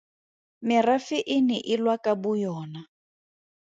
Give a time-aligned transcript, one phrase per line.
[0.67, 2.81] Merafe e ne e lwa ka boyona.